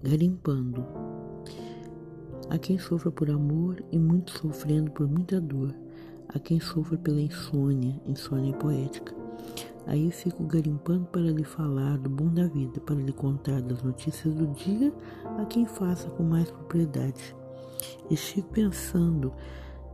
Garimpando. 0.00 0.86
Há 2.48 2.56
quem 2.56 2.78
sofra 2.78 3.10
por 3.10 3.28
amor 3.28 3.82
e 3.90 3.98
muito 3.98 4.30
sofrendo 4.30 4.92
por 4.92 5.08
muita 5.08 5.40
dor. 5.40 5.74
Há 6.28 6.38
quem 6.38 6.60
sofra 6.60 6.96
pela 6.96 7.20
insônia, 7.20 8.00
insônia 8.06 8.54
poética. 8.54 9.12
Aí 9.86 10.08
fico 10.12 10.44
garimpando 10.44 11.06
para 11.06 11.22
lhe 11.22 11.42
falar 11.42 11.98
do 11.98 12.08
bom 12.08 12.28
da 12.28 12.46
vida, 12.46 12.80
para 12.80 12.94
lhe 12.94 13.12
contar 13.12 13.60
das 13.60 13.82
notícias 13.82 14.32
do 14.32 14.46
dia 14.48 14.94
a 15.36 15.44
quem 15.46 15.66
faça 15.66 16.08
com 16.10 16.22
mais 16.22 16.48
propriedade. 16.48 17.34
Estive 18.08 18.46
pensando 18.52 19.32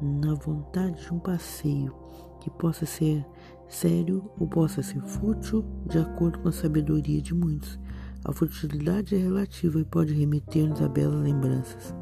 na 0.00 0.32
vontade 0.32 1.02
de 1.02 1.12
um 1.12 1.18
passeio 1.18 1.94
que 2.40 2.48
possa 2.48 2.86
ser 2.86 3.22
sério 3.68 4.30
ou 4.38 4.48
possa 4.48 4.82
ser 4.82 5.02
fútil, 5.02 5.62
de 5.84 5.98
acordo 5.98 6.38
com 6.38 6.48
a 6.48 6.52
sabedoria 6.52 7.20
de 7.20 7.34
muitos. 7.34 7.78
A 8.22 8.32
futilidade 8.32 9.14
é 9.14 9.18
relativa 9.18 9.80
e 9.80 9.84
pode 9.84 10.12
remeter-nos 10.12 10.82
a 10.82 10.88
belas 10.88 11.22
lembranças. 11.22 11.94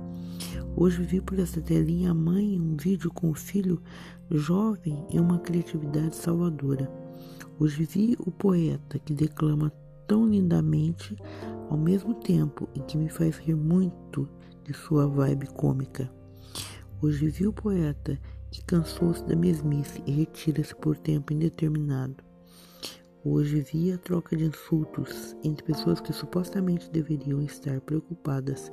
Hoje 0.75 1.01
vi 1.03 1.21
por 1.21 1.39
essa 1.39 1.61
telinha 1.61 2.11
a 2.11 2.15
mãe 2.15 2.61
um 2.61 2.77
vídeo 2.77 3.09
com 3.13 3.31
o 3.31 3.35
filho 3.35 3.81
jovem 4.29 5.07
e 5.11 5.21
uma 5.21 5.39
criatividade 5.39 6.17
salvadora. 6.17 6.91
Hoje 7.61 7.85
vi 7.85 8.17
o 8.19 8.33
poeta 8.33 8.99
que 8.99 9.15
declama 9.15 9.73
tão 10.09 10.27
lindamente 10.27 11.17
ao 11.71 11.79
mesmo 11.79 12.13
tempo 12.15 12.69
e 12.75 12.81
que 12.81 12.99
me 12.99 13.09
faz 13.09 13.39
rir 13.39 13.55
muito 13.55 14.29
de 14.65 14.75
sua 14.75 15.07
vibe 15.07 15.47
cômica. 15.47 16.11
Hoje 17.01 17.29
vi 17.29 17.47
o 17.47 17.53
poeta 17.53 18.19
que 18.51 18.65
cansou-se 18.65 19.25
da 19.25 19.37
mesmice 19.37 20.03
e 20.05 20.11
retira-se 20.11 20.75
por 20.75 20.97
tempo 20.97 21.33
indeterminado. 21.33 22.28
Hoje 23.25 23.61
vi 23.61 23.93
a 23.93 23.99
troca 23.99 24.37
de 24.37 24.45
insultos 24.45 25.37
entre 25.43 25.65
pessoas 25.65 26.01
que 26.01 26.13
supostamente 26.13 26.89
deveriam 26.89 27.43
estar 27.43 27.81
preocupadas 27.81 28.71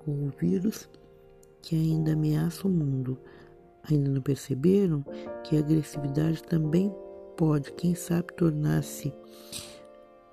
com 0.00 0.26
o 0.26 0.32
vírus 0.40 0.88
que 1.62 1.76
ainda 1.76 2.12
ameaça 2.12 2.66
o 2.66 2.70
mundo. 2.70 3.16
Ainda 3.88 4.10
não 4.10 4.20
perceberam 4.20 5.04
que 5.44 5.56
a 5.56 5.60
agressividade 5.60 6.42
também 6.42 6.92
pode, 7.36 7.72
quem 7.74 7.94
sabe, 7.94 8.32
tornar-se 8.36 9.14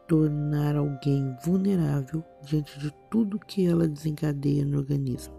tornar 0.07 0.75
alguém 0.75 1.35
vulnerável 1.45 2.23
diante 2.41 2.77
de 2.79 2.91
tudo 3.09 3.39
que 3.39 3.67
ela 3.67 3.87
desencadeia 3.87 4.65
no 4.65 4.79
organismo. 4.79 5.35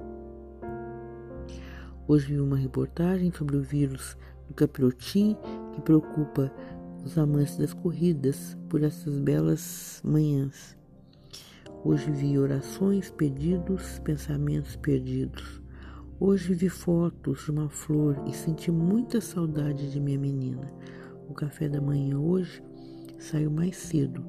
Hoje 2.06 2.34
vi 2.34 2.41
uma 2.41 2.56
reportagem 2.56 3.33
sobre 3.33 3.56
o 3.56 3.62
vírus 3.62 4.17
do 4.47 4.55
capirotim 4.55 5.37
que 5.73 5.81
preocupa 5.81 6.53
os 7.05 7.19
amantes 7.19 7.56
das 7.56 7.74
corridas 7.74 8.56
por 8.69 8.83
essas 8.83 9.19
belas 9.19 10.00
manhãs. 10.02 10.77
Hoje 11.84 12.10
vi 12.10 12.38
orações, 12.38 13.10
pedidos, 13.10 13.98
pensamentos 13.98 14.74
perdidos. 14.77 15.62
Hoje 16.19 16.55
vi 16.55 16.70
fotos 16.70 17.44
de 17.44 17.50
uma 17.50 17.69
flor 17.69 18.22
e 18.27 18.32
senti 18.32 18.70
muita 18.70 19.20
saudade 19.20 19.91
de 19.91 20.00
minha 20.00 20.19
menina. 20.19 20.72
O 21.28 21.34
café 21.34 21.69
da 21.69 21.80
manhã 21.80 22.19
hoje 22.19 22.62
saiu 23.19 23.50
mais 23.50 23.77
cedo, 23.77 24.25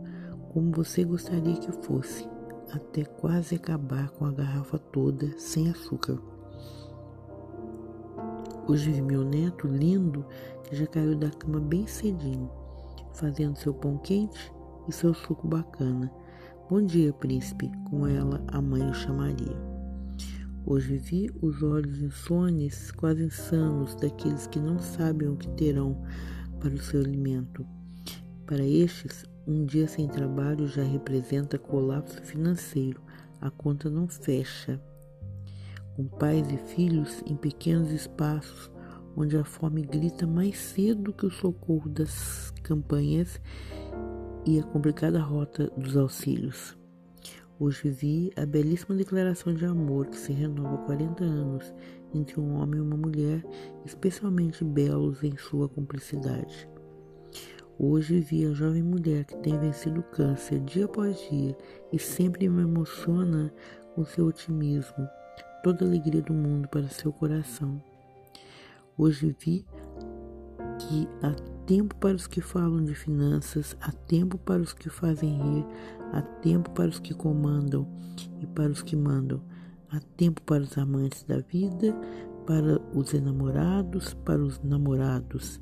como 0.52 0.72
você 0.72 1.06
gostaria 1.06 1.56
que 1.56 1.72
fosse, 1.86 2.28
até 2.74 3.06
quase 3.06 3.56
acabar 3.56 4.10
com 4.10 4.26
a 4.26 4.32
garrafa 4.32 4.78
toda 4.78 5.32
sem 5.38 5.70
açúcar. 5.70 6.20
Hoje 8.68 8.92
vi 8.92 9.02
meu 9.02 9.24
neto 9.24 9.68
lindo 9.68 10.26
que 10.64 10.76
já 10.76 10.88
caiu 10.88 11.16
da 11.16 11.30
cama 11.30 11.60
bem 11.60 11.86
cedinho, 11.86 12.50
fazendo 13.16 13.58
seu 13.58 13.74
pão 13.74 13.98
quente 13.98 14.52
e 14.88 14.92
seu 14.92 15.14
suco 15.14 15.48
bacana. 15.48 16.12
Bom 16.70 16.82
dia, 16.82 17.14
príncipe, 17.14 17.72
como 17.90 18.08
ela, 18.08 18.44
a 18.48 18.62
mãe, 18.62 18.88
o 18.90 18.94
chamaria. 18.94 19.56
Hoje 20.66 20.98
vi 20.98 21.32
os 21.42 21.62
olhos 21.62 22.02
insones, 22.02 22.92
quase 22.92 23.24
insanos, 23.24 23.96
daqueles 23.96 24.48
que 24.48 24.60
não 24.60 24.80
sabem 24.80 25.28
o 25.30 25.38
que 25.38 25.48
terão 25.50 26.02
para 26.60 26.74
o 26.74 26.80
seu 26.80 27.02
alimento. 27.02 27.66
Para 28.46 28.66
estes, 28.66 29.26
um 29.48 29.66
dia 29.66 29.88
sem 29.88 30.08
trabalho 30.08 30.68
já 30.68 30.84
representa 30.84 31.58
colapso 31.58 32.22
financeiro, 32.24 33.02
a 33.40 33.50
conta 33.50 33.90
não 33.90 34.08
fecha 34.08 34.82
com 35.96 36.06
pais 36.06 36.52
e 36.52 36.58
filhos 36.58 37.24
em 37.26 37.36
pequenos 37.36 37.92
espaços 37.92 38.70
onde 39.16 39.38
a 39.38 39.44
fome 39.44 39.82
grita 39.82 40.28
mais 40.28 40.58
cedo 40.58 41.14
que 41.14 41.26
o 41.26 41.32
socorro 41.32 41.90
das 41.90 42.52
campanhas 42.64 43.40
e 44.46 44.60
a 44.60 44.64
complicada 44.64 45.20
rota 45.20 45.72
dos 45.78 45.96
auxílios. 45.96 46.78
Hoje 47.58 47.90
vi 47.90 48.32
a 48.36 48.46
belíssima 48.46 48.96
declaração 48.96 49.54
de 49.54 49.66
amor 49.66 50.08
que 50.08 50.18
se 50.18 50.34
renova 50.34 50.76
há 50.76 50.78
40 50.80 51.24
anos 51.24 51.74
entre 52.14 52.40
um 52.40 52.56
homem 52.56 52.80
e 52.80 52.82
uma 52.82 52.98
mulher, 52.98 53.44
especialmente 53.86 54.64
belos 54.64 55.24
em 55.24 55.38
sua 55.38 55.70
cumplicidade. 55.70 56.70
Hoje 57.80 58.20
vi 58.20 58.46
a 58.46 58.52
jovem 58.52 58.84
mulher 58.84 59.24
que 59.24 59.38
tem 59.38 59.58
vencido 59.58 60.02
o 60.02 60.04
câncer 60.04 60.60
dia 60.60 60.86
após 60.86 61.18
dia 61.30 61.58
e 61.92 62.00
sempre 62.00 62.48
me 62.50 62.64
emociona 62.64 63.54
com 63.94 64.04
seu 64.04 64.28
otimismo, 64.28 65.08
toda 65.64 65.86
a 65.86 65.88
alegria 65.88 66.22
do 66.22 66.34
mundo 66.34 66.68
para 66.68 66.88
seu 66.90 67.12
coração. 67.12 67.82
Hoje 68.98 69.36
vi 69.40 69.66
que 70.80 71.08
há 71.22 71.32
tempo 71.66 71.96
para 71.96 72.16
os 72.16 72.28
que 72.28 72.40
falam 72.40 72.84
de 72.84 72.96
finanças, 72.96 73.76
há 73.82 73.92
tempo 73.92 74.38
para 74.38 74.62
os 74.62 74.72
que 74.72 74.90
fazem 74.90 75.36
rir, 75.36 75.66
há 76.14 76.22
tempo 76.22 76.70
para 76.72 76.88
os 76.88 76.98
que 76.98 77.14
comandam 77.14 77.86
e 78.40 78.48
para 78.48 78.72
os 78.72 78.82
que 78.82 78.96
mandam, 78.96 79.42
há 79.92 80.00
tempo 80.16 80.42
para 80.44 80.64
os 80.64 80.78
amantes 80.78 81.24
da 81.24 81.40
vida, 81.40 81.94
para 82.46 82.82
os 82.98 83.14
enamorados, 83.14 84.14
para 84.14 84.42
os 84.42 84.62
namorados, 84.64 85.60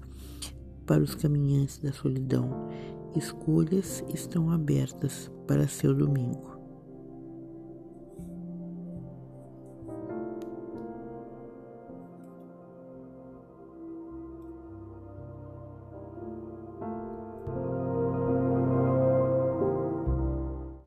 para 0.86 1.02
os 1.02 1.16
caminhantes 1.16 1.80
da 1.80 1.92
solidão. 1.92 2.70
Escolhas 3.16 4.04
estão 4.14 4.52
abertas 4.52 5.32
para 5.48 5.68
seu 5.68 5.94
domingo. 5.94 6.53